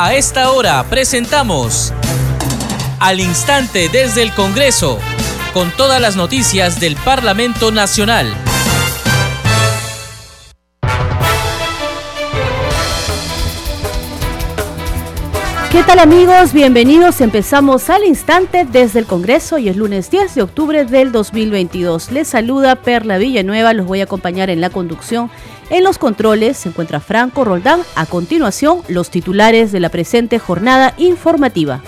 [0.00, 1.92] A esta hora presentamos
[3.00, 5.00] Al Instante desde el Congreso,
[5.52, 8.32] con todas las noticias del Parlamento Nacional.
[15.72, 16.52] ¿Qué tal amigos?
[16.52, 17.20] Bienvenidos.
[17.20, 22.12] Empezamos al instante desde el Congreso y es lunes 10 de octubre del 2022.
[22.12, 25.28] Les saluda Perla Villanueva, los voy a acompañar en la conducción.
[25.70, 27.82] En los controles se encuentra Franco Roldán.
[27.94, 31.82] A continuación, los titulares de la presente jornada informativa.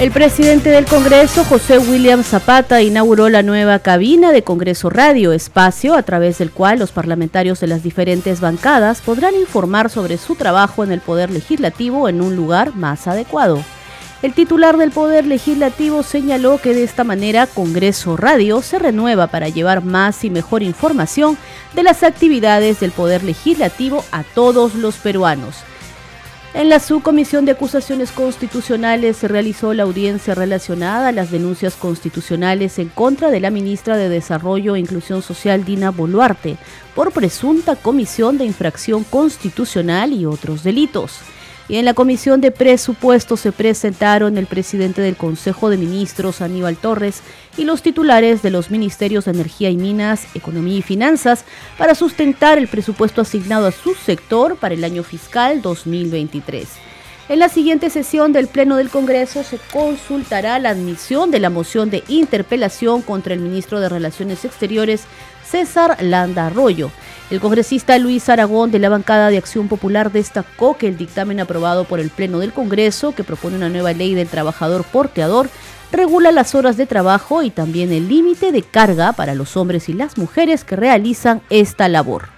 [0.00, 5.94] El presidente del Congreso, José William Zapata, inauguró la nueva cabina de Congreso Radio, espacio
[5.94, 10.82] a través del cual los parlamentarios de las diferentes bancadas podrán informar sobre su trabajo
[10.82, 13.62] en el Poder Legislativo en un lugar más adecuado.
[14.22, 19.48] El titular del Poder Legislativo señaló que de esta manera Congreso Radio se renueva para
[19.48, 21.36] llevar más y mejor información
[21.74, 25.56] de las actividades del Poder Legislativo a todos los peruanos.
[26.54, 32.78] En la subcomisión de acusaciones constitucionales se realizó la audiencia relacionada a las denuncias constitucionales
[32.78, 36.58] en contra de la ministra de Desarrollo e Inclusión Social Dina Boluarte
[36.94, 41.22] por presunta comisión de infracción constitucional y otros delitos.
[41.72, 46.76] Y en la comisión de presupuesto se presentaron el presidente del Consejo de Ministros, Aníbal
[46.76, 47.22] Torres,
[47.56, 51.46] y los titulares de los ministerios de Energía y Minas, Economía y Finanzas
[51.78, 56.68] para sustentar el presupuesto asignado a su sector para el año fiscal 2023.
[57.30, 61.88] En la siguiente sesión del Pleno del Congreso se consultará la admisión de la moción
[61.88, 65.04] de interpelación contra el ministro de Relaciones Exteriores,
[65.52, 66.90] César Landa Arroyo.
[67.30, 71.84] El congresista Luis Aragón de la bancada de Acción Popular destacó que el dictamen aprobado
[71.84, 75.50] por el Pleno del Congreso, que propone una nueva ley del trabajador porteador,
[75.92, 79.92] regula las horas de trabajo y también el límite de carga para los hombres y
[79.92, 82.30] las mujeres que realizan esta labor.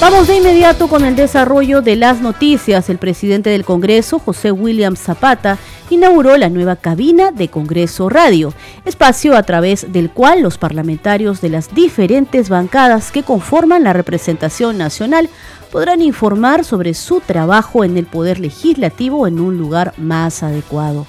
[0.00, 2.88] Vamos de inmediato con el desarrollo de las noticias.
[2.88, 5.58] El presidente del Congreso, José William Zapata,
[5.90, 8.52] inauguró la nueva cabina de Congreso Radio,
[8.84, 14.78] espacio a través del cual los parlamentarios de las diferentes bancadas que conforman la representación
[14.78, 15.28] nacional
[15.70, 21.06] podrán informar sobre su trabajo en el Poder Legislativo en un lugar más adecuado.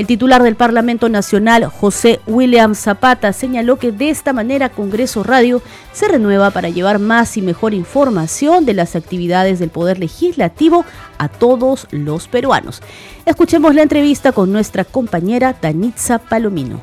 [0.00, 5.60] El titular del Parlamento Nacional, José William Zapata, señaló que de esta manera Congreso Radio
[5.92, 10.86] se renueva para llevar más y mejor información de las actividades del Poder Legislativo
[11.18, 12.80] a todos los peruanos.
[13.26, 16.80] Escuchemos la entrevista con nuestra compañera Danitza Palomino.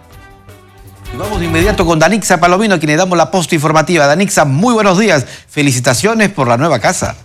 [1.17, 4.05] Vamos de inmediato con Danixa Palomino, a quien le damos la posta informativa.
[4.05, 5.25] Danixa, muy buenos días.
[5.47, 7.15] Felicitaciones por la nueva casa.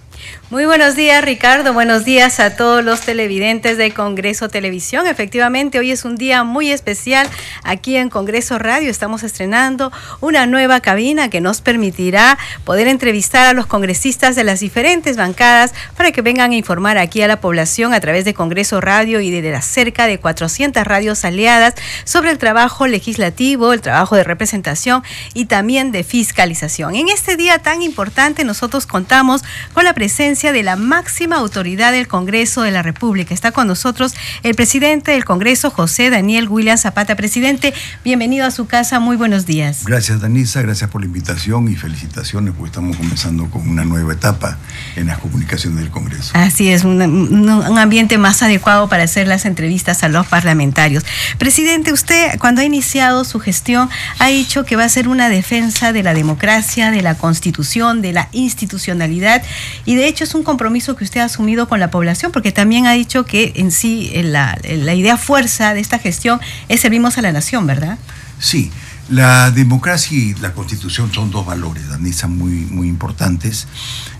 [0.52, 1.72] Muy buenos días, Ricardo.
[1.72, 5.06] Buenos días a todos los televidentes de Congreso Televisión.
[5.06, 7.26] Efectivamente, hoy es un día muy especial
[7.64, 8.90] aquí en Congreso Radio.
[8.90, 9.90] Estamos estrenando
[10.20, 15.72] una nueva cabina que nos permitirá poder entrevistar a los congresistas de las diferentes bancadas
[15.96, 19.30] para que vengan a informar aquí a la población a través de Congreso Radio y
[19.30, 25.02] de las cerca de 400 radios aliadas sobre el trabajo legislativo, el trabajo de representación
[25.32, 26.94] y también de fiscalización.
[26.94, 29.40] En este día tan importante nosotros contamos
[29.72, 33.32] con la presencia de la máxima autoridad del Congreso de la República.
[33.32, 37.14] Está con nosotros el presidente del Congreso, José Daniel William Zapata.
[37.14, 37.72] Presidente,
[38.02, 39.84] bienvenido a su casa, muy buenos días.
[39.84, 44.58] Gracias, Danisa, gracias por la invitación y felicitaciones, porque estamos comenzando con una nueva etapa
[44.96, 46.32] en las comunicaciones del Congreso.
[46.34, 51.04] Así es, un, un ambiente más adecuado para hacer las entrevistas a los parlamentarios.
[51.38, 55.92] Presidente, usted cuando ha iniciado su gestión ha dicho que va a ser una defensa
[55.92, 59.42] de la democracia, de la constitución, de la institucionalidad
[59.84, 62.86] y de hecho es un compromiso que usted ha asumido con la población, porque también
[62.86, 67.22] ha dicho que en sí la, la idea fuerza de esta gestión es servimos a
[67.22, 67.98] la nación, ¿verdad?
[68.38, 68.70] Sí,
[69.08, 73.66] la democracia y la constitución son dos valores, Danisa, muy, muy importantes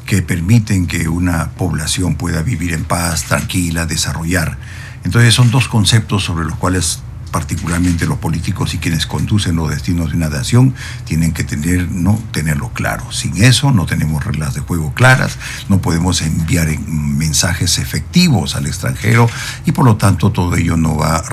[0.07, 4.59] que permiten que una población pueda vivir en paz, tranquila, desarrollar.
[5.05, 7.01] Entonces son dos conceptos sobre los cuales
[7.33, 10.75] particularmente los políticos y quienes conducen los destinos de una nación,
[11.05, 13.11] tienen que tener, no tenerlo claro.
[13.11, 15.39] Sin eso no tenemos reglas de juego claras,
[15.69, 19.29] no podemos enviar mensajes efectivos al extranjero
[19.65, 21.25] y por lo tanto todo ello no va,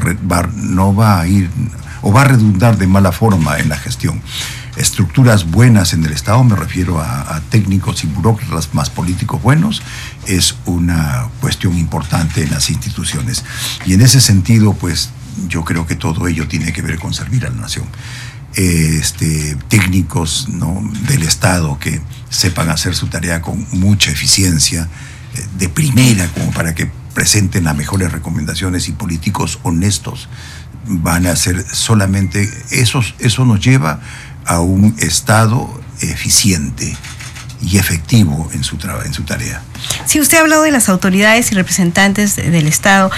[0.56, 1.50] no va a ir
[2.02, 4.22] o va a redundar de mala forma en la gestión
[4.78, 9.81] estructuras buenas en el Estado, me refiero a, a, técnicos y burócratas más políticos buenos,
[10.25, 13.44] es una cuestión importante en las instituciones.
[13.86, 15.10] Y en ese sentido, pues
[15.47, 17.86] yo creo que todo ello tiene que ver con servir a la nación.
[18.56, 20.47] Este, técnicos
[21.07, 24.89] del Estado que sepan hacer su tarea con mucha eficiencia,
[25.36, 30.30] eh, de primera, como para que presenten las mejores recomendaciones y políticos honestos
[30.88, 34.00] van a ser solamente, eso, eso nos lleva
[34.45, 36.95] a un Estado eficiente
[37.61, 39.61] y efectivo en su, en su tarea.
[40.06, 43.11] Si usted ha hablado de las autoridades y representantes del Estado.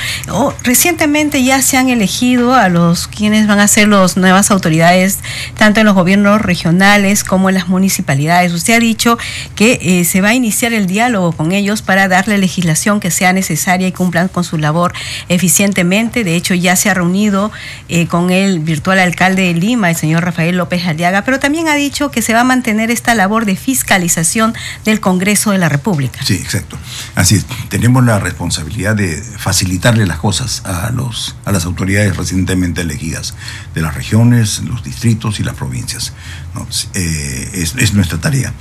[0.64, 5.20] recientemente ya se han elegido a los quienes van a ser las nuevas autoridades,
[5.58, 8.52] tanto en los gobiernos regionales como en las municipalidades.
[8.54, 9.18] Usted ha dicho
[9.56, 13.34] que eh, se va a iniciar el diálogo con ellos para darle legislación que sea
[13.34, 14.94] necesaria y cumplan con su labor
[15.30, 16.24] eficientemente.
[16.24, 17.52] De hecho, ya se ha reunido
[17.90, 21.76] eh, con el virtual alcalde de Lima, el señor Rafael López Aliaga, pero también ha
[21.76, 24.31] dicho que se va a mantener esta labor de fiscalización
[24.86, 26.20] del Congreso de la República.
[26.24, 26.78] Sí, exacto.
[27.16, 32.82] Así es, tenemos la responsabilidad de facilitarle las cosas a, los, a las autoridades recientemente
[32.82, 33.36] elegidas
[33.74, 36.14] de las regiones, los distritos y las provincias.
[36.94, 38.54] Eh, es, es, nuestra tarea.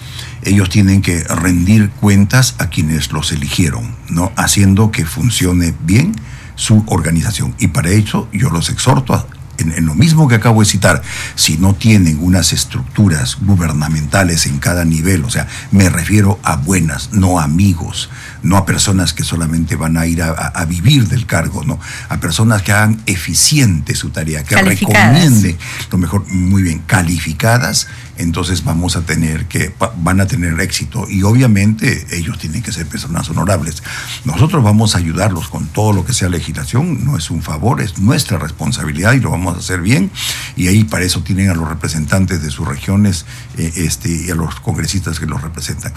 [0.43, 4.33] Ellos tienen que rendir cuentas a quienes los eligieron, ¿no?
[4.37, 6.15] haciendo que funcione bien
[6.55, 7.55] su organización.
[7.59, 9.27] Y para eso yo los exhorto a
[9.61, 11.03] en, lo mismo que acabo de citar,
[11.35, 17.13] si no tienen unas estructuras gubernamentales en cada nivel, o sea, me refiero a buenas,
[17.13, 18.11] no amigos,
[18.43, 21.79] no a personas que solamente van a ir a, vivir del cargo, no,
[22.09, 25.57] a personas que hagan eficiente su tarea, que recomienden
[25.91, 27.89] lo mejor, muy bien, calificadas,
[28.21, 32.87] entonces vamos a tener que, van a tener éxito y obviamente ellos tienen que ser
[32.87, 33.83] personas honorables.
[34.25, 37.99] Nosotros vamos a ayudarlos con todo lo que sea legislación, no es un favor, es
[37.99, 40.11] nuestra responsabilidad y lo vamos a hacer bien
[40.57, 43.27] y ahí para eso tienen a los representantes de sus regiones
[43.57, 45.93] eh, este, y a los congresistas que los representan.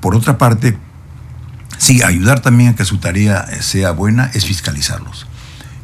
[0.00, 0.78] Por otra parte,
[1.78, 5.26] Sí, ayudar también a que su tarea sea buena es fiscalizarlos.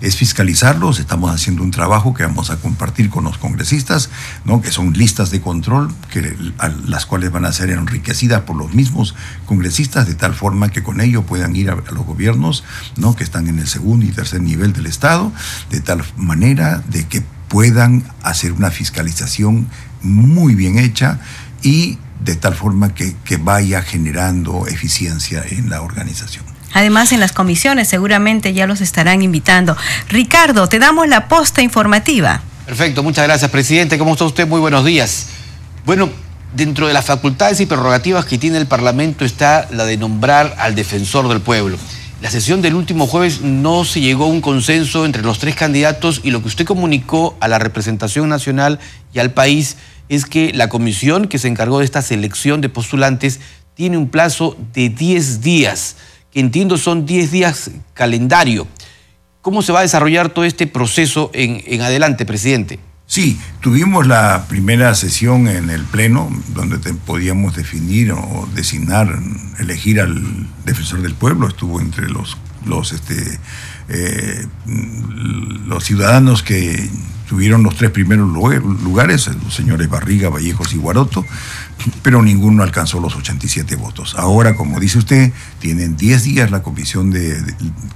[0.02, 4.10] Es fiscalizarlos, estamos haciendo un trabajo que vamos a compartir con los congresistas,
[4.44, 4.60] ¿no?
[4.60, 6.36] que son listas de control, que,
[6.86, 9.14] las cuales van a ser enriquecidas por los mismos
[9.46, 12.64] congresistas, de tal forma que con ello puedan ir a, los gobiernos
[12.96, 13.14] ¿no?
[13.14, 15.32] que están en el segundo y tercer nivel del Estado,
[15.70, 19.68] de tal manera de que puedan hacer una fiscalización
[20.02, 21.20] muy bien hecha
[21.62, 26.51] y de tal forma que, vaya generando eficiencia en la organización.
[26.74, 29.76] Además, en las comisiones seguramente ya los estarán invitando.
[30.08, 32.42] Ricardo, te damos la posta informativa.
[32.66, 33.98] Perfecto, muchas gracias, presidente.
[33.98, 34.46] ¿Cómo está usted?
[34.46, 35.26] Muy buenos días.
[35.84, 36.10] Bueno,
[36.54, 40.74] dentro de las facultades y prerrogativas que tiene el Parlamento está la de nombrar al
[40.74, 41.76] defensor del pueblo.
[42.22, 46.20] La sesión del último jueves no se llegó a un consenso entre los tres candidatos
[46.22, 48.78] y lo que usted comunicó a la representación nacional
[49.12, 49.76] y al país
[50.08, 53.40] es que la comisión que se encargó de esta selección de postulantes
[53.74, 55.96] tiene un plazo de 10 días,
[56.32, 58.66] que entiendo son 10 días calendario.
[59.42, 62.78] ¿Cómo se va a desarrollar todo este proceso en, adelante, presidente?
[63.06, 69.18] Sí, tuvimos la primera sesión en el Pleno, donde podíamos definir o designar,
[69.58, 73.38] elegir al defensor del pueblo, estuvo entre los, los, este,
[73.88, 74.46] eh,
[75.66, 76.88] los ciudadanos que
[77.32, 81.24] Tuvieron los tres primeros lugares, los señores Barriga, Vallejos y Guaroto,
[82.02, 84.16] pero ninguno alcanzó los 87 votos.
[84.18, 87.42] Ahora, como dice usted, tienen 10 días la comisión de,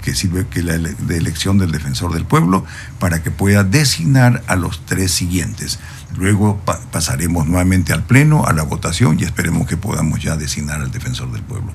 [0.00, 0.77] que sirve que la,
[1.15, 2.65] elección del defensor del pueblo
[2.99, 5.81] para que pueda designar a los tres siguientes.
[6.17, 6.59] Luego
[6.91, 11.31] pasaremos nuevamente al pleno, a la votación y esperemos que podamos ya designar al defensor
[11.31, 11.73] del pueblo.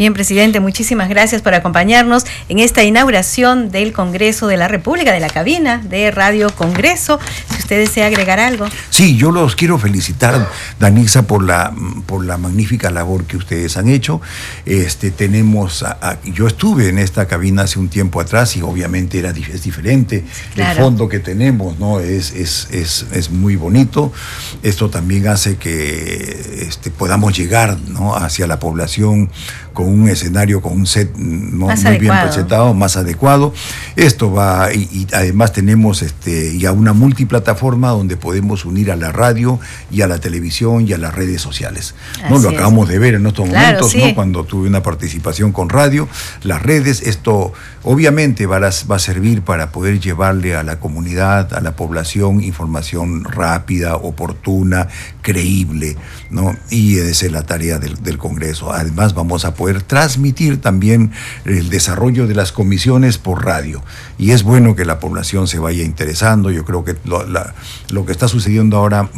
[0.00, 5.20] Bien, presidente, muchísimas gracias por acompañarnos en esta inauguración del Congreso de la República, de
[5.20, 7.20] la cabina de Radio Congreso.
[7.50, 8.66] Si usted desea agregar algo.
[8.88, 10.48] Sí, yo los quiero felicitar,
[10.78, 11.74] Danisa, por la,
[12.06, 14.22] por la magnífica labor que ustedes han hecho.
[14.64, 15.84] Este, tenemos,
[16.24, 20.24] yo estuve en esta cabina hace un tiempo atrás y obviamente era, es diferente.
[20.56, 22.00] El fondo que tenemos ¿no?
[22.00, 24.14] es, es, es, es muy bonito.
[24.62, 28.16] Esto también hace que este, podamos llegar ¿no?
[28.16, 29.28] hacia la población
[29.72, 33.52] con un escenario, con un set muy bien presentado, más adecuado.
[33.96, 39.58] Esto va, y, además tenemos este, ya una multiplataforma donde podemos unir a la radio
[39.90, 41.94] y a la televisión y a las redes sociales.
[42.28, 42.38] ¿no?
[42.38, 44.14] Lo acabamos de ver en estos momentos, ¿no?
[44.14, 46.08] cuando tuve una participación con radio,
[46.42, 51.54] las redes, esto obviamente va a, va a servir para poder llevarle a la comunidad,
[51.54, 54.88] a la población, información rápida, oportuna,
[55.22, 55.96] creíble,
[56.30, 56.54] ¿no?
[56.70, 58.72] Y esa es la tarea del, del Congreso.
[58.72, 61.12] Además, vamos a poder transmitir también
[61.44, 63.82] el desarrollo de las comisiones por radio.
[64.16, 66.50] Y es bueno que la población se vaya interesando.
[66.50, 69.10] Yo creo que lo, que está sucediendo ahora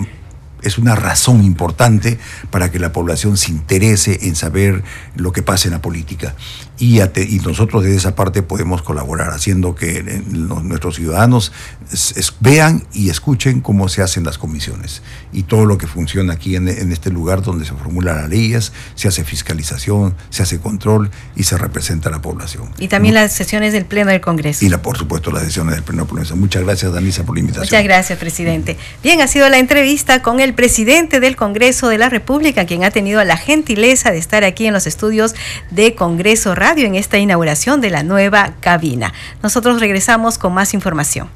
[0.61, 2.19] es una razón importante
[2.51, 4.83] para que la población se interese en saber
[5.15, 6.35] lo que pasa en la política.
[6.83, 11.53] Y, y, nosotros desde esa parte podemos colaborar haciendo que nuestros ciudadanos
[12.41, 15.01] vean y escuchen cómo se hacen las comisiones
[15.33, 19.07] y todo lo que funciona aquí en, este lugar donde se formulan las leyes, se
[19.07, 22.71] hace fiscalización, se hace control y se representa a la población.
[22.81, 24.65] Y también las sesiones del Pleno del Congreso.
[24.65, 26.35] Y la, por supuesto las sesiones del Pleno del Congreso.
[26.35, 27.69] Muchas gracias, Danisa, por la invitación.
[27.69, 28.77] Muchas gracias, presidente.
[29.05, 32.91] Bien, ha sido la entrevista con el presidente del Congreso de la República, quien ha
[32.91, 35.37] tenido la gentileza de estar aquí en los estudios
[35.71, 39.13] de Congreso Radio en esta inauguración de la nueva cabina.
[39.43, 41.29] Nosotros regresamos con más información.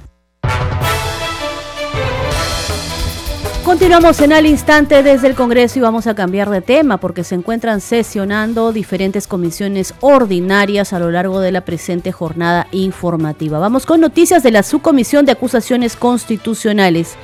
[3.65, 7.35] Continuamos en al instante desde el Congreso y vamos a cambiar de tema porque se
[7.35, 13.59] encuentran sesionando diferentes comisiones ordinarias a lo largo de la presente jornada informativa.
[13.59, 17.17] Vamos con noticias de la Subcomisión de Acusaciones Constitucionales.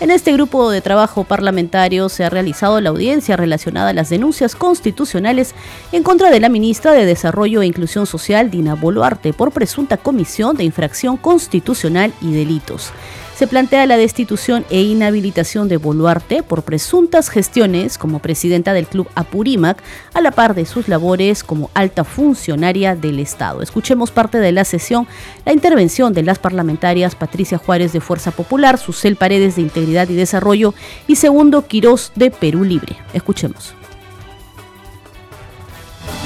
[0.00, 4.56] En este grupo de trabajo parlamentario se ha realizado la audiencia relacionada a las denuncias
[4.56, 5.54] constitucionales
[5.92, 10.56] en contra de la ministra de Desarrollo e Inclusión Social, Dina Boluarte, por presunta comisión
[10.56, 12.94] de infracción constitucional y delitos
[13.40, 19.08] se plantea la destitución e inhabilitación de Boluarte por presuntas gestiones como presidenta del club
[19.14, 19.82] Apurímac,
[20.12, 23.62] a la par de sus labores como alta funcionaria del Estado.
[23.62, 25.08] Escuchemos parte de la sesión,
[25.46, 30.14] la intervención de las parlamentarias Patricia Juárez de Fuerza Popular, Susel Paredes de Integridad y
[30.16, 30.74] Desarrollo
[31.06, 32.98] y Segundo Quirós de Perú Libre.
[33.14, 33.72] Escuchemos.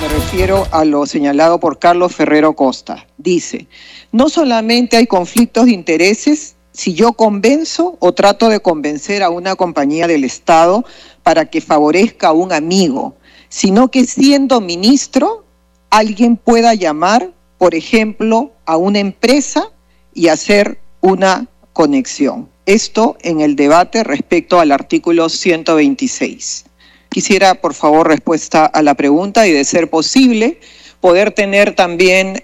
[0.03, 3.07] Me refiero a lo señalado por Carlos Ferrero Costa.
[3.19, 3.69] Dice,
[4.11, 9.55] no solamente hay conflictos de intereses, si yo convenzo o trato de convencer a una
[9.55, 10.85] compañía del Estado
[11.23, 13.15] para que favorezca a un amigo,
[13.49, 15.45] sino que siendo ministro,
[15.89, 19.71] alguien pueda llamar, por ejemplo, a una empresa
[20.13, 22.49] y hacer una conexión.
[22.67, 26.65] Esto en el debate respecto al artículo 126.
[27.09, 30.59] Quisiera, por favor, respuesta a la pregunta y, de ser posible,
[31.05, 32.43] poder tener también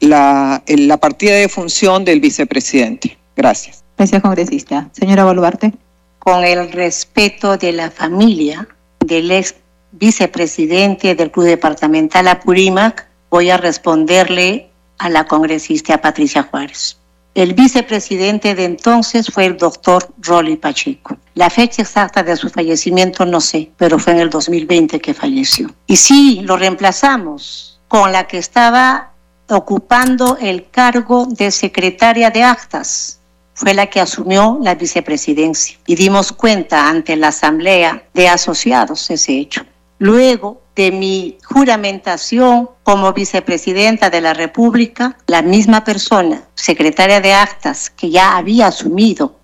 [0.00, 3.16] la, la partida de función del vicepresidente.
[3.34, 3.82] Gracias.
[3.96, 4.90] Gracias, congresista.
[4.92, 5.72] Señora Boluarte.
[6.18, 8.68] Con el respeto de la familia
[9.00, 9.54] del ex
[9.92, 16.98] vicepresidente del Club Departamental Apurímac, voy a responderle a la congresista Patricia Juárez.
[17.36, 21.18] El vicepresidente de entonces fue el doctor Rolly Pacheco.
[21.34, 25.70] La fecha exacta de su fallecimiento no sé, pero fue en el 2020 que falleció.
[25.86, 29.12] Y sí, lo reemplazamos con la que estaba
[29.50, 33.20] ocupando el cargo de secretaria de actas.
[33.52, 39.38] Fue la que asumió la vicepresidencia y dimos cuenta ante la Asamblea de Asociados ese
[39.38, 39.66] hecho.
[39.98, 47.90] Luego de mi juramentación como vicepresidenta de la República, la misma persona, secretaria de actas,
[47.90, 49.36] que ya había asumido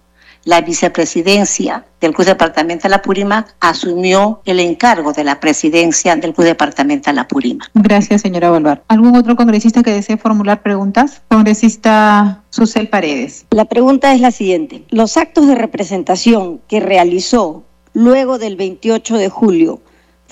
[0.45, 7.19] la vicepresidencia del CUD Departamental Apurímac asumió el encargo de la presidencia del CUD Departamental
[7.19, 7.71] Apurímac.
[7.75, 8.83] Gracias, señora Bolvar.
[8.89, 11.23] ¿Algún otro congresista que desee formular preguntas?
[11.29, 13.47] Congresista Susel Paredes.
[13.51, 14.85] La pregunta es la siguiente.
[14.91, 19.81] Los actos de representación que realizó luego del 28 de julio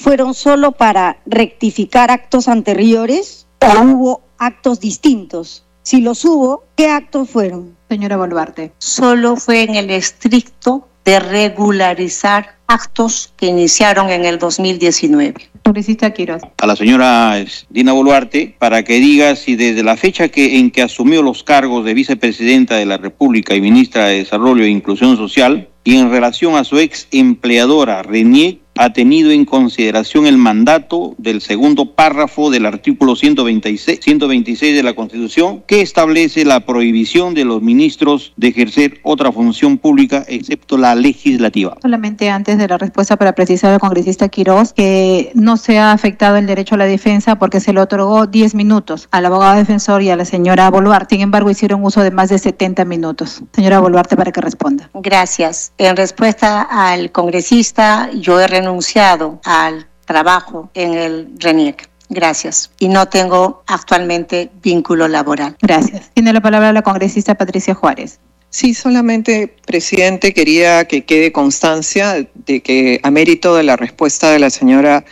[0.01, 5.65] fueron solo para rectificar actos anteriores o hubo actos distintos?
[5.83, 7.77] Si los hubo, ¿qué actos fueron?
[7.89, 8.73] Señora Boluarte.
[8.79, 15.35] Solo fue en el estricto de regularizar actos que iniciaron en el 2019.
[15.63, 16.43] Publicista Quiroz.
[16.57, 20.83] A la señora Dina Boluarte para que diga si desde la fecha que, en que
[20.83, 25.69] asumió los cargos de vicepresidenta de la República y ministra de Desarrollo e Inclusión Social
[25.85, 31.43] y en relación a su ex empleadora Renier ha tenido en consideración el mandato del
[31.43, 37.61] segundo párrafo del artículo 126, 126 de la Constitución, que establece la prohibición de los
[37.61, 41.77] ministros de ejercer otra función pública excepto la legislativa.
[41.83, 46.39] Solamente antes de la respuesta para precisar al congresista Quiroz que no se ha afectado
[46.39, 50.09] el derecho a la defensa porque se le otorgó 10 minutos al abogado defensor y
[50.09, 51.17] a la señora Boluarte.
[51.17, 53.43] Sin embargo, hicieron uso de más de 70 minutos.
[53.53, 54.89] Señora Boluarte, para que responda.
[54.95, 55.75] Gracias.
[55.77, 61.89] En respuesta al congresista, yo he renunciado renunciado al trabajo en el RENIEC.
[62.09, 62.71] Gracias.
[62.79, 65.57] Y no tengo actualmente vínculo laboral.
[65.61, 66.11] Gracias.
[66.15, 68.19] Tiene la palabra la congresista Patricia Juárez.
[68.49, 74.41] Sí, solamente, presidente, quería que quede constancia de que a mérito de la respuesta de
[74.41, 75.05] la señora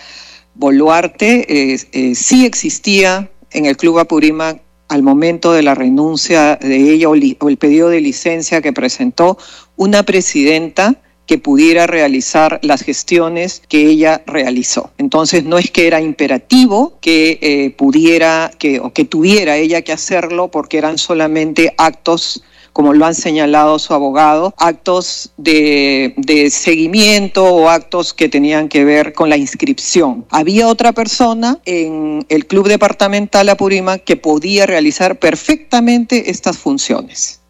[0.54, 6.92] Boluarte, eh, eh, sí existía en el Club Apurímac al momento de la renuncia de
[6.92, 9.38] ella o el pedido de licencia que presentó
[9.76, 10.96] una presidenta
[11.28, 14.90] que pudiera realizar las gestiones que ella realizó.
[14.96, 19.92] Entonces no es que era imperativo que eh, pudiera que, o que tuviera ella que
[19.92, 22.42] hacerlo porque eran solamente actos
[22.72, 28.84] como lo han señalado su abogado, actos de, de seguimiento o actos que tenían que
[28.84, 30.24] ver con la inscripción.
[30.30, 37.40] Había otra persona en el club departamental Apurímac que podía realizar perfectamente estas funciones.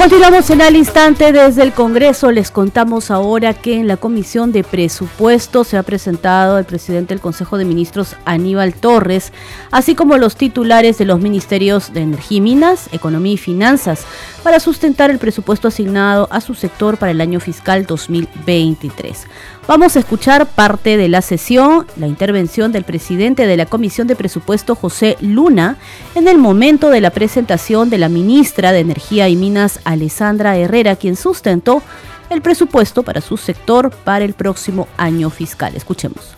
[0.00, 2.32] Continuamos en el instante desde el Congreso.
[2.32, 7.20] Les contamos ahora que en la Comisión de Presupuesto se ha presentado el presidente del
[7.20, 9.30] Consejo de Ministros, Aníbal Torres,
[9.70, 14.06] así como los titulares de los ministerios de Energía y Minas, Economía y Finanzas,
[14.42, 19.26] para sustentar el presupuesto asignado a su sector para el año fiscal 2023.
[19.66, 24.16] Vamos a escuchar parte de la sesión, la intervención del presidente de la Comisión de
[24.16, 25.76] Presupuesto, José Luna,
[26.14, 30.96] en el momento de la presentación de la ministra de Energía y Minas, Alessandra Herrera,
[30.96, 31.82] quien sustentó
[32.30, 35.74] el presupuesto para su sector para el próximo año fiscal.
[35.76, 36.36] Escuchemos.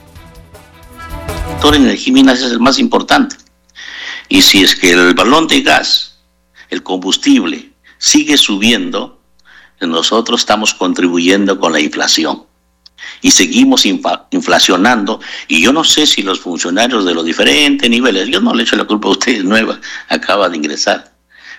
[1.26, 3.36] El sector energía y minas es el más importante.
[4.28, 6.18] Y si es que el balón de gas,
[6.70, 7.71] el combustible,
[8.02, 9.20] sigue subiendo,
[9.80, 12.44] nosotros estamos contribuyendo con la inflación
[13.20, 15.20] y seguimos inflacionando.
[15.46, 18.74] Y yo no sé si los funcionarios de los diferentes niveles, yo no le echo
[18.74, 21.14] la culpa a ustedes, nueva, acaba de ingresar,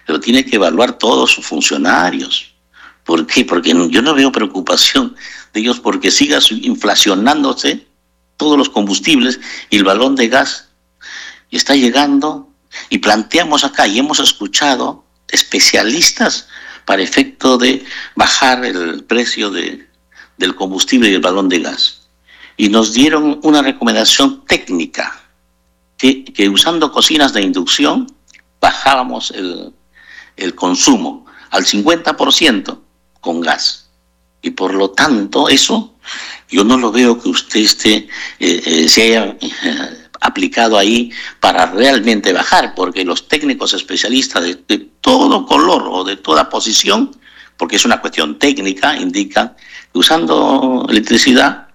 [0.06, 2.54] pero tiene que evaluar todos sus funcionarios.
[3.06, 3.46] ¿Por qué?
[3.46, 5.16] Porque yo no veo preocupación
[5.54, 7.88] de ellos porque siga inflacionándose
[8.36, 10.68] todos los combustibles y el balón de gas
[11.52, 12.50] está llegando
[12.90, 15.03] y planteamos acá y hemos escuchado
[15.34, 16.48] especialistas
[16.86, 17.84] para efecto de
[18.16, 19.88] bajar el precio de,
[20.38, 22.08] del combustible y el balón de gas.
[22.56, 25.20] Y nos dieron una recomendación técnica,
[25.98, 28.14] que, que usando cocinas de inducción
[28.60, 29.74] bajábamos el,
[30.38, 32.80] el consumo al 50%
[33.20, 33.90] con gas.
[34.42, 35.94] Y por lo tanto, eso
[36.50, 37.96] yo no lo veo que usted esté,
[38.40, 39.38] eh, eh, se haya
[40.24, 46.50] aplicado ahí para realmente bajar, porque los técnicos especialistas de, todo color o de toda
[46.50, 47.12] posición,
[47.58, 49.56] porque es una cuestión técnica, indican
[49.94, 51.68] usando electricidad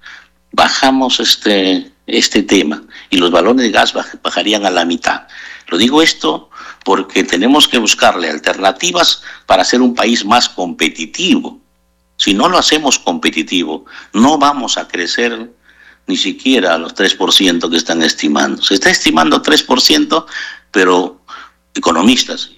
[0.52, 5.26] bajamos este, este tema y los balones de gas bajarían a la mitad.
[5.68, 6.50] Lo digo esto
[6.84, 11.60] porque tenemos que buscarle alternativas para ser un país más competitivo.
[12.16, 15.52] Si no lo hacemos competitivo, no vamos a crecer
[16.08, 18.62] ni siquiera a los 3% que están estimando.
[18.62, 20.26] Se está estimando 3%,
[20.72, 21.20] pero
[21.74, 22.50] economistas,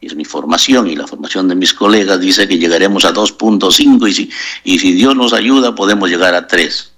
[0.00, 4.14] es mi formación y la formación de mis colegas, dice que llegaremos a 2.5 y
[4.14, 4.30] si,
[4.62, 6.92] y si Dios nos ayuda podemos llegar a 3.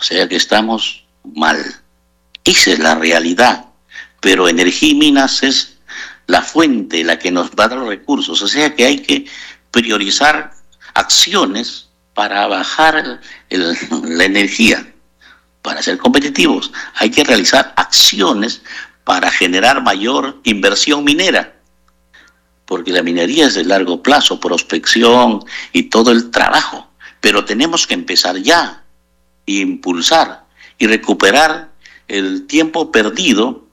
[0.00, 1.58] O sea que estamos mal.
[2.44, 3.66] Esa es la realidad.
[4.20, 5.78] Pero energía y minas es
[6.26, 8.42] la fuente, la que nos va a dar los recursos.
[8.42, 9.26] O sea que hay que
[9.70, 10.52] priorizar
[10.94, 11.87] acciones
[12.18, 14.92] para bajar la energía,
[15.62, 16.72] para ser competitivos.
[16.96, 18.60] Hay que realizar acciones
[19.04, 21.54] para generar mayor inversión minera
[22.64, 26.88] porque la minería es de largo plazo, prospección y todo el trabajo.
[27.20, 28.82] Pero tenemos que empezar ya
[29.46, 30.44] e impulsar
[30.76, 31.70] y recuperar
[32.08, 33.64] el tiempo perdido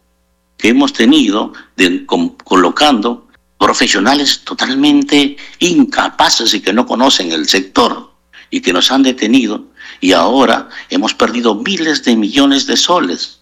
[0.58, 3.28] que hemos tenido de, colocando
[3.58, 8.05] profesionales totalmente incapaces y que no conocen el sector
[8.56, 9.66] y que nos han detenido
[10.00, 13.42] y ahora hemos perdido miles de millones de soles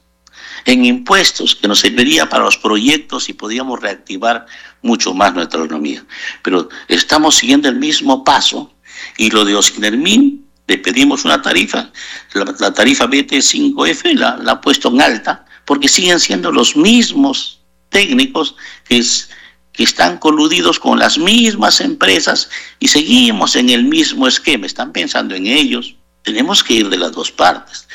[0.65, 4.47] en impuestos que nos serviría para los proyectos y podíamos reactivar
[4.81, 6.03] mucho más nuestra economía.
[6.41, 8.73] Pero estamos siguiendo el mismo paso
[9.15, 11.91] y lo de Osquinermin le pedimos una tarifa,
[12.33, 18.55] la, tarifa BT5F la, la, ha puesto en alta porque siguen siendo los mismos técnicos
[18.89, 19.29] que, es,
[19.73, 25.35] que están coludidos con las mismas empresas y seguimos en el mismo esquema, están pensando
[25.35, 25.95] en ellos.
[26.21, 27.87] Tenemos que ir de las dos partes.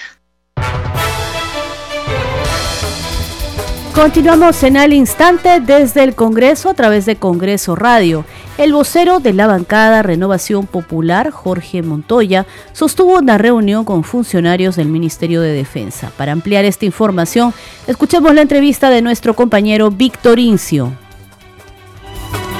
[3.94, 8.24] Continuamos en al instante desde el Congreso a través de Congreso Radio.
[8.56, 14.86] El vocero de la bancada Renovación Popular, Jorge Montoya, sostuvo una reunión con funcionarios del
[14.86, 16.12] Ministerio de Defensa.
[16.16, 17.52] Para ampliar esta información,
[17.88, 20.92] escuchemos la entrevista de nuestro compañero Víctor Incio.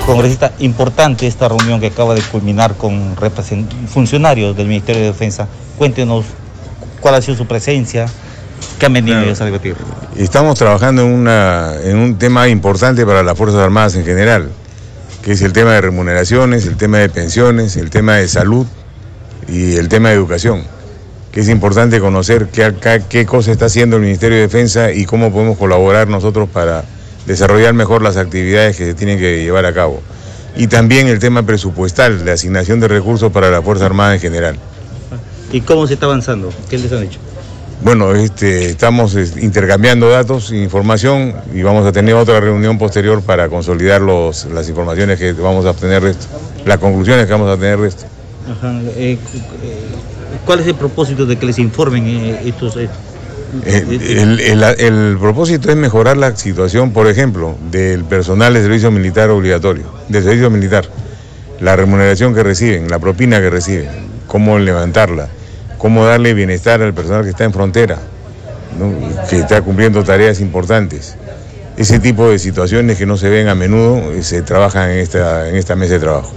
[0.08, 3.14] Congresista, importante esta reunión que acaba de culminar con
[3.88, 5.46] funcionarios del Ministerio de Defensa.
[5.76, 6.24] Cuéntenos
[7.00, 8.06] cuál ha sido su presencia,
[8.78, 9.76] ¿Qué han venido ellos a debatir?
[10.16, 14.48] Estamos trabajando en, una, en un tema importante para las Fuerzas Armadas en general,
[15.22, 18.66] que es el tema de remuneraciones, el tema de pensiones, el tema de salud
[19.46, 20.62] y el tema de educación,
[21.32, 22.72] que es importante conocer qué,
[23.10, 26.86] qué cosa está haciendo el Ministerio de Defensa y cómo podemos colaborar nosotros para
[27.28, 30.02] desarrollar mejor las actividades que se tienen que llevar a cabo.
[30.56, 34.56] Y también el tema presupuestal, la asignación de recursos para la Fuerza Armada en general.
[35.52, 36.50] ¿Y cómo se está avanzando?
[36.68, 37.20] ¿Qué les han dicho?
[37.82, 43.48] bueno, este, estamos intercambiando datos, e información y vamos a tener otra reunión posterior para
[43.48, 46.26] consolidar los, las informaciones que vamos a obtener de esto,
[46.64, 48.04] las conclusiones que vamos a tener de esto.
[48.96, 49.18] Eh, eh,
[50.44, 52.76] ¿Cuál es el propósito de que les informen eh, estos?
[53.64, 59.86] El, el, propósito es mejorar la situación, por ejemplo, del personal de servicio militar obligatorio,
[60.08, 60.84] del servicio militar,
[61.60, 63.88] la remuneración que reciben, la propina que reciben,
[64.26, 65.28] cómo levantarla,
[65.78, 67.98] cómo darle bienestar al personal que está en frontera,
[69.30, 71.16] que está cumpliendo tareas importantes.
[71.76, 75.48] Ese tipo de situaciones que no se ven a menudo eh, se trabajan en esta,
[75.48, 76.32] en esta mesa de trabajo.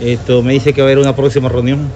[0.00, 1.90] Esto me dice que va a haber una próxima reunión.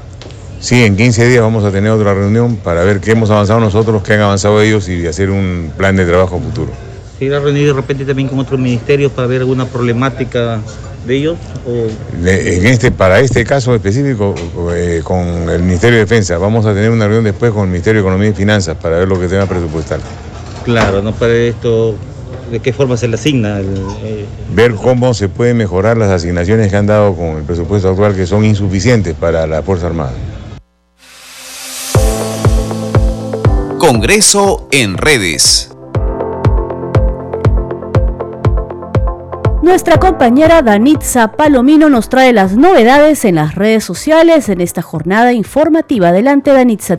[0.60, 4.02] Sí, en 15 días vamos a tener otra reunión para ver qué hemos avanzado nosotros,
[4.02, 6.72] qué han avanzado ellos y hacer un plan de trabajo futuro.
[7.18, 10.60] ¿Se irá a reunir de repente también con otros ministerios para ver alguna problemática
[11.06, 11.36] de ellos?
[12.24, 14.34] En este, para este caso específico,
[14.74, 18.02] eh, con el Ministerio de Defensa, vamos a tener una reunión después con el Ministerio
[18.02, 20.00] de Economía y Finanzas para ver lo que tenga presupuestal.
[20.64, 21.94] Claro, no para esto,
[22.50, 23.60] ¿de qué forma se le asigna?
[23.60, 28.14] Eh, ver cómo se pueden mejorar las asignaciones que han dado con el presupuesto actual,
[28.14, 30.12] que son insuficientes para la Fuerza Armada.
[33.90, 35.74] Congreso en redes.
[39.62, 45.32] Nuestra compañera Danitza Palomino nos trae las novedades en las redes sociales en esta jornada
[45.32, 46.08] informativa.
[46.08, 46.98] Adelante, Danitza.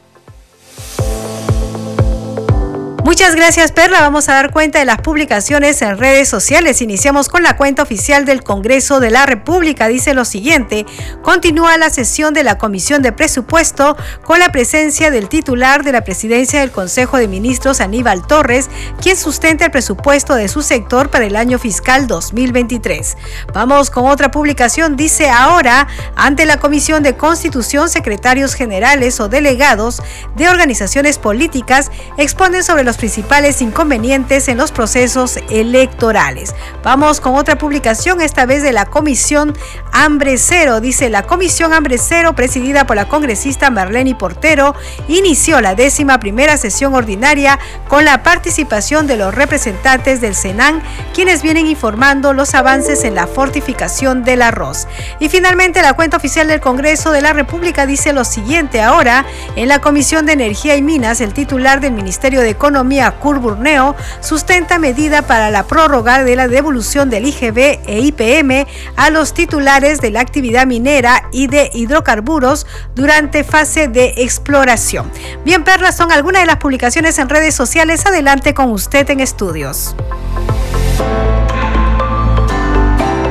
[3.09, 4.01] Muchas gracias Perla.
[4.01, 6.79] Vamos a dar cuenta de las publicaciones en redes sociales.
[6.79, 9.87] Iniciamos con la cuenta oficial del Congreso de la República.
[9.87, 10.85] Dice lo siguiente.
[11.23, 16.03] Continúa la sesión de la Comisión de Presupuesto con la presencia del titular de la
[16.03, 18.69] presidencia del Consejo de Ministros, Aníbal Torres,
[19.01, 23.17] quien sustenta el presupuesto de su sector para el año fiscal 2023.
[23.55, 24.95] Vamos con otra publicación.
[24.95, 30.03] Dice ahora, ante la Comisión de Constitución, secretarios generales o delegados
[30.35, 36.53] de organizaciones políticas exponen sobre los principales inconvenientes en los procesos electorales.
[36.83, 39.55] Vamos con otra publicación, esta vez de la Comisión
[39.93, 40.81] Hambre Cero.
[40.81, 44.75] Dice la Comisión Hambre Cero, presidida por la congresista Marlene Portero,
[45.07, 47.57] inició la décima primera sesión ordinaria
[47.87, 50.83] con la participación de los representantes del Senan,
[51.13, 54.87] quienes vienen informando los avances en la fortificación del arroz.
[55.19, 59.69] Y finalmente, la cuenta oficial del Congreso de la República dice lo siguiente ahora, en
[59.69, 64.79] la Comisión de Energía y Minas, el titular del Ministerio de Economía, Economía Curburneo sustenta
[64.79, 70.09] medida para la prórroga de la devolución del IGB e IPM a los titulares de
[70.09, 75.11] la actividad minera y de hidrocarburos durante fase de exploración.
[75.45, 78.07] Bien, Perla, son algunas de las publicaciones en redes sociales.
[78.07, 79.95] Adelante con usted en estudios.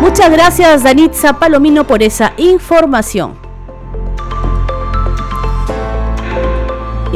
[0.01, 3.38] Muchas gracias, Danitza Palomino, por esa información.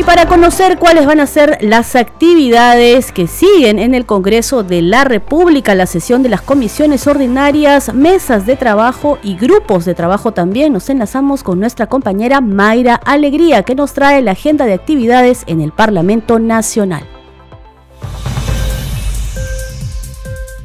[0.03, 4.83] Y para conocer cuáles van a ser las actividades que siguen en el Congreso de
[4.83, 10.33] la República, la sesión de las comisiones ordinarias, mesas de trabajo y grupos de trabajo
[10.33, 15.45] también, nos enlazamos con nuestra compañera Mayra Alegría, que nos trae la agenda de actividades
[15.47, 17.07] en el Parlamento Nacional.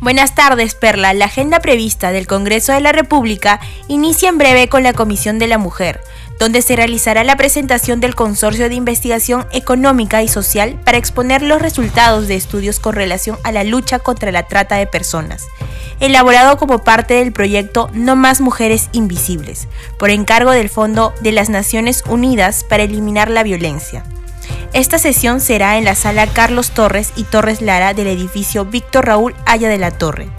[0.02, 1.14] Buenas tardes, Perla.
[1.14, 5.46] La agenda prevista del Congreso de la República inicia en breve con la Comisión de
[5.46, 6.02] la Mujer
[6.40, 11.62] donde se realizará la presentación del Consorcio de Investigación Económica y Social para exponer los
[11.62, 15.48] resultados de estudios con relación a la lucha contra la trata de personas,
[16.00, 21.50] elaborado como parte del proyecto No más mujeres invisibles, por encargo del Fondo de las
[21.50, 24.04] Naciones Unidas para eliminar la violencia.
[24.74, 29.36] Esta sesión será en la sala Carlos Torres y Torres Lara del edificio Víctor Raúl
[29.46, 30.30] Haya de la Torre.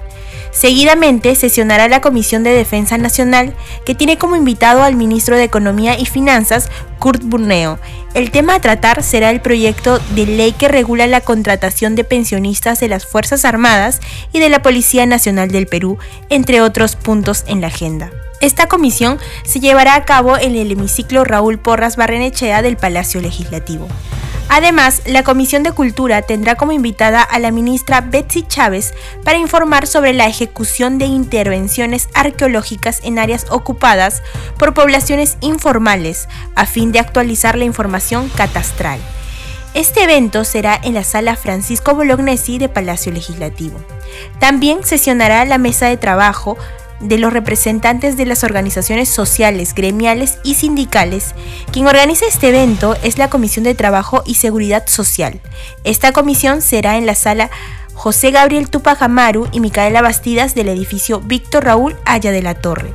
[0.50, 5.98] Seguidamente sesionará la Comisión de Defensa Nacional, que tiene como invitado al ministro de Economía
[5.98, 7.78] y Finanzas, Kurt Burneo.
[8.14, 12.80] El tema a tratar será el proyecto de ley que regula la contratación de pensionistas
[12.80, 14.00] de las Fuerzas Armadas
[14.32, 18.10] y de la Policía Nacional del Perú, entre otros puntos en la agenda.
[18.40, 23.88] Esta comisión se llevará a cabo en el hemiciclo Raúl Porras Barrenechea del Palacio Legislativo.
[24.48, 29.86] Además, la Comisión de Cultura tendrá como invitada a la ministra Betsy Chávez para informar
[29.86, 34.22] sobre la ejecución de intervenciones arqueológicas en áreas ocupadas
[34.56, 39.00] por poblaciones informales, a fin de actualizar la información catastral.
[39.74, 43.78] Este evento será en la sala Francisco Bolognesi de Palacio Legislativo.
[44.38, 46.56] También sesionará la mesa de trabajo
[47.00, 51.34] de los representantes de las organizaciones sociales, gremiales y sindicales.
[51.72, 55.40] Quien organiza este evento es la Comisión de Trabajo y Seguridad Social.
[55.84, 57.50] Esta comisión será en la sala
[57.98, 62.92] José Gabriel Tupac Amaru y Micaela Bastidas del edificio Víctor Raúl Haya de la Torre.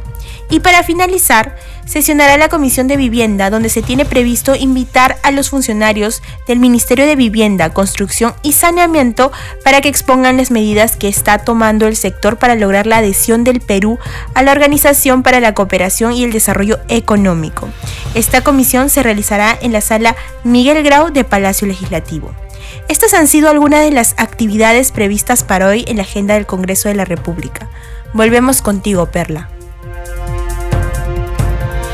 [0.49, 5.49] Y para finalizar, sesionará la Comisión de Vivienda, donde se tiene previsto invitar a los
[5.49, 9.33] funcionarios del Ministerio de Vivienda, Construcción y Saneamiento
[9.65, 13.59] para que expongan las medidas que está tomando el sector para lograr la adhesión del
[13.59, 13.99] Perú
[14.35, 17.67] a la Organización para la Cooperación y el Desarrollo Económico.
[18.15, 22.33] Esta comisión se realizará en la sala Miguel Grau de Palacio Legislativo.
[22.89, 26.89] Estas han sido algunas de las actividades previstas para hoy en la agenda del Congreso
[26.89, 27.69] de la República.
[28.13, 29.49] Volvemos contigo, Perla.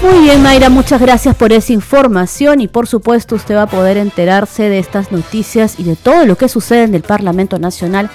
[0.02, 3.98] Muy bien, Mayra, muchas gracias por esa información y por supuesto usted va a poder
[3.98, 8.10] enterarse de estas noticias y de todo lo que sucede en el Parlamento Nacional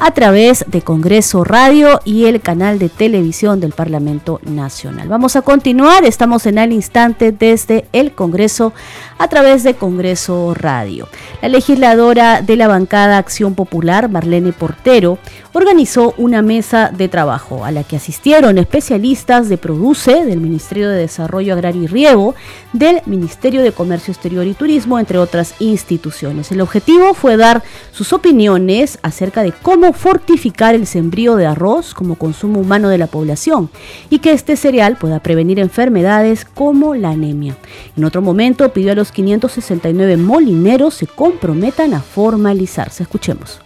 [0.00, 5.08] a través de Congreso Radio y el canal de televisión del Parlamento Nacional.
[5.08, 8.72] Vamos a continuar, estamos en el instante desde el Congreso
[9.18, 11.06] a través de Congreso Radio.
[11.42, 15.18] La legisladora de la bancada Acción Popular, Marlene Portero,
[15.52, 20.96] organizó una mesa de trabajo a la que asistieron especialistas de Produce, del Ministerio de
[20.96, 22.34] Desarrollo Agrario y Riego,
[22.72, 26.50] del Ministerio de Comercio Exterior y Turismo, entre otras instituciones.
[26.52, 32.16] El objetivo fue dar sus opiniones acerca de cómo fortificar el sembrío de arroz como
[32.16, 33.70] consumo humano de la población
[34.08, 37.56] y que este cereal pueda prevenir enfermedades como la anemia.
[37.96, 43.02] En otro momento pidió a los 569 molineros se comprometan a formalizarse.
[43.02, 43.60] Escuchemos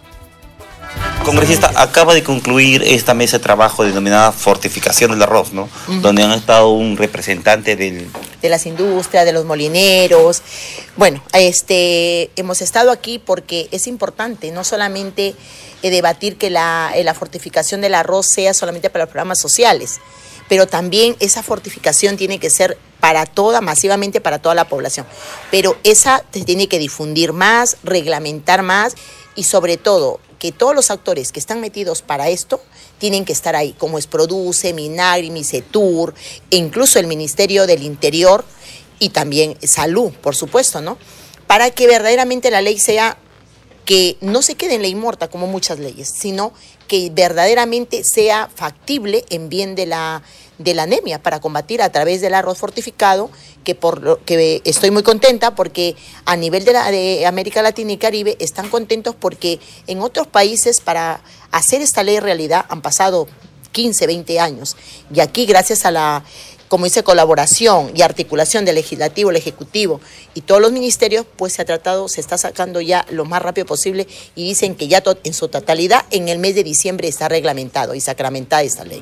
[1.25, 5.67] congresista acaba de concluir esta mesa de trabajo denominada fortificación del arroz, ¿no?
[6.01, 8.07] Donde han estado un representante del...
[8.45, 10.43] De las industrias, de los molineros.
[10.97, 15.33] Bueno, este, hemos estado aquí porque es importante no solamente
[15.81, 19.99] eh, debatir que la, eh, la fortificación del arroz sea solamente para los programas sociales,
[20.47, 25.07] pero también esa fortificación tiene que ser para toda, masivamente para toda la población.
[25.49, 28.93] Pero esa se tiene que difundir más, reglamentar más
[29.33, 32.61] y sobre todo que todos los actores que están metidos para esto
[32.97, 36.13] tienen que estar ahí, como es Produce, Minagri, Misetur,
[36.49, 38.45] e incluso el Ministerio del Interior
[38.99, 40.97] y también Salud, por supuesto, ¿no?
[41.47, 43.17] Para que verdaderamente la ley sea
[43.85, 46.53] que no se quede en ley muerta como muchas leyes, sino
[46.87, 50.23] que verdaderamente sea factible en bien de la,
[50.57, 53.29] de la anemia para combatir a través del arroz fortificado,
[53.63, 57.97] que, por que estoy muy contenta porque a nivel de, la, de América Latina y
[57.97, 63.27] Caribe están contentos porque en otros países para hacer esta ley realidad han pasado
[63.71, 64.77] 15, 20 años.
[65.13, 66.23] Y aquí, gracias a la
[66.75, 70.01] como dice, colaboración y articulación del legislativo, el ejecutivo
[70.33, 73.65] y todos los ministerios, pues se ha tratado, se está sacando ya lo más rápido
[73.65, 77.95] posible y dicen que ya en su totalidad en el mes de diciembre está reglamentado
[77.95, 79.01] y sacramentada esta ley.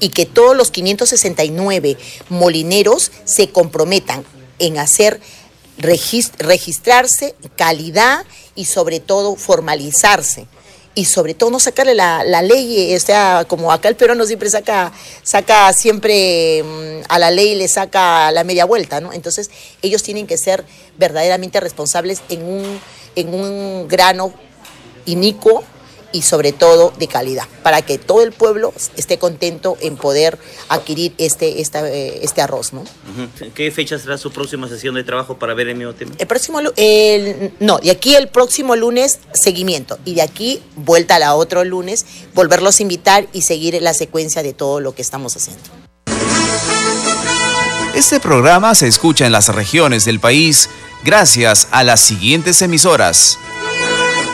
[0.00, 1.96] Y que todos los 569
[2.30, 4.24] molineros se comprometan
[4.58, 5.20] en hacer
[5.78, 10.48] registrarse, calidad y sobre todo formalizarse
[10.94, 14.92] y sobre todo no sacarle la, ley, o sea, como acá el peruano siempre saca,
[15.22, 19.12] saca siempre mm, a la ley le saca la media vuelta, ¿no?
[19.12, 19.50] Entonces
[19.82, 20.64] ellos tienen que ser
[20.96, 22.80] verdaderamente responsables en un,
[23.16, 24.32] en un grano
[25.06, 25.64] inicuo
[26.14, 31.12] y sobre todo de calidad, para que todo el pueblo esté contento en poder adquirir
[31.18, 32.72] este, eh, este arroz.
[32.72, 32.84] ¿no?
[33.54, 36.12] ¿Qué fecha será su próxima sesión de trabajo para ver el mismo tema?
[36.16, 41.18] El próximo, el, no, de aquí el próximo lunes seguimiento y de aquí vuelta a
[41.18, 45.36] la otro lunes, volverlos a invitar y seguir la secuencia de todo lo que estamos
[45.36, 45.62] haciendo.
[47.96, 50.70] Este programa se escucha en las regiones del país
[51.04, 53.38] gracias a las siguientes emisoras.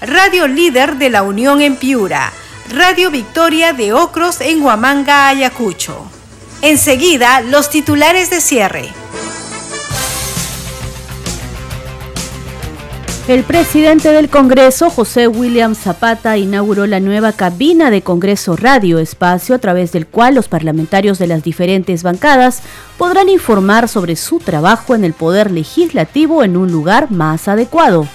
[0.00, 2.32] Radio Líder de la Unión en Piura,
[2.70, 6.04] Radio Victoria de Ocros en Huamanga, Ayacucho.
[6.62, 8.88] Enseguida, los titulares de cierre.
[13.26, 19.54] El presidente del Congreso, José William Zapata, inauguró la nueva cabina de Congreso Radio, espacio
[19.54, 22.60] a través del cual los parlamentarios de las diferentes bancadas
[22.98, 28.06] podrán informar sobre su trabajo en el Poder Legislativo en un lugar más adecuado.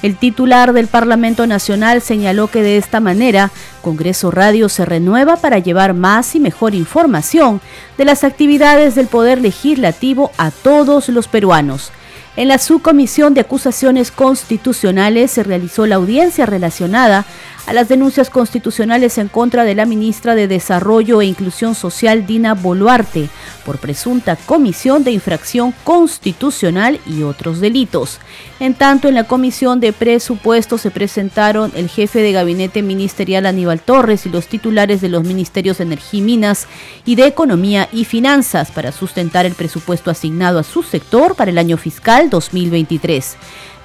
[0.00, 3.50] El titular del Parlamento Nacional señaló que de esta manera
[3.82, 7.60] Congreso Radio se renueva para llevar más y mejor información
[7.96, 11.90] de las actividades del Poder Legislativo a todos los peruanos.
[12.36, 17.24] En la subcomisión de acusaciones constitucionales se realizó la audiencia relacionada
[17.68, 22.54] a las denuncias constitucionales en contra de la ministra de Desarrollo e Inclusión Social, Dina
[22.54, 23.28] Boluarte,
[23.66, 28.20] por presunta comisión de infracción constitucional y otros delitos.
[28.58, 33.80] En tanto, en la Comisión de Presupuestos se presentaron el jefe de gabinete ministerial Aníbal
[33.80, 36.66] Torres y los titulares de los ministerios de Energía y Minas
[37.04, 41.58] y de Economía y Finanzas para sustentar el presupuesto asignado a su sector para el
[41.58, 43.36] año fiscal 2023.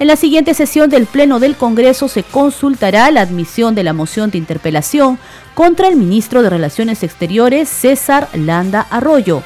[0.03, 4.31] En la siguiente sesión del Pleno del Congreso se consultará la admisión de la moción
[4.31, 5.17] de interpelación
[5.53, 9.43] contra el ministro de Relaciones Exteriores, César Landa Arroyo.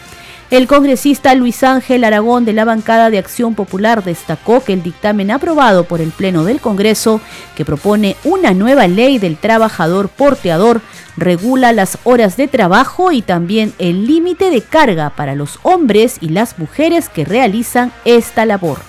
[0.49, 5.29] El congresista Luis Ángel Aragón de la bancada de Acción Popular destacó que el dictamen
[5.29, 7.21] aprobado por el Pleno del Congreso,
[7.55, 10.81] que propone una nueva ley del trabajador porteador,
[11.17, 16.29] regula las horas de trabajo y también el límite de carga para los hombres y
[16.29, 18.79] las mujeres que realizan esta labor.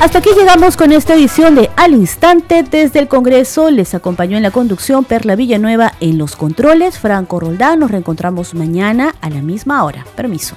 [0.00, 3.68] Hasta aquí llegamos con esta edición de Al Instante desde el Congreso.
[3.68, 7.00] Les acompañó en la conducción Perla Villanueva en los controles.
[7.00, 7.80] Franco Roldán.
[7.80, 10.06] Nos reencontramos mañana a la misma hora.
[10.14, 10.54] Permiso.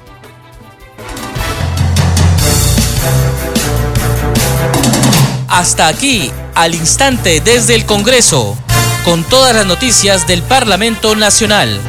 [5.48, 8.56] Hasta aquí, al instante desde el Congreso,
[9.04, 11.82] con todas las noticias del Parlamento Nacional.